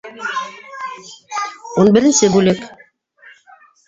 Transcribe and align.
Ун 1.83 1.91
беренсе 1.97 2.29
бүлек 2.37 2.65